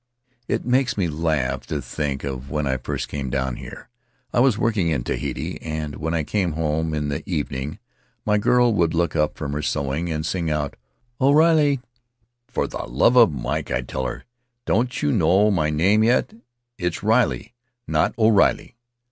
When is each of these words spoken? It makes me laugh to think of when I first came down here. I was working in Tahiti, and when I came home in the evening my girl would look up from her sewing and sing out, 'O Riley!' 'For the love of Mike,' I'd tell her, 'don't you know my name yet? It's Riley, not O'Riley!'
It 0.47 0.65
makes 0.65 0.97
me 0.97 1.07
laugh 1.07 1.67
to 1.67 1.79
think 1.79 2.23
of 2.23 2.49
when 2.49 2.65
I 2.65 2.77
first 2.77 3.07
came 3.07 3.29
down 3.29 3.57
here. 3.57 3.87
I 4.33 4.39
was 4.39 4.57
working 4.57 4.87
in 4.89 5.03
Tahiti, 5.03 5.61
and 5.61 5.97
when 5.97 6.15
I 6.15 6.23
came 6.23 6.53
home 6.53 6.95
in 6.95 7.09
the 7.09 7.21
evening 7.29 7.77
my 8.25 8.39
girl 8.39 8.73
would 8.73 8.95
look 8.95 9.15
up 9.15 9.37
from 9.37 9.53
her 9.53 9.61
sewing 9.61 10.09
and 10.11 10.25
sing 10.25 10.49
out, 10.49 10.75
'O 11.19 11.33
Riley!' 11.33 11.81
'For 12.47 12.65
the 12.65 12.79
love 12.87 13.15
of 13.15 13.31
Mike,' 13.31 13.69
I'd 13.69 13.87
tell 13.87 14.07
her, 14.07 14.25
'don't 14.65 15.03
you 15.03 15.11
know 15.11 15.51
my 15.51 15.69
name 15.69 16.03
yet? 16.03 16.33
It's 16.79 17.03
Riley, 17.03 17.53
not 17.85 18.15
O'Riley!' 18.17 18.77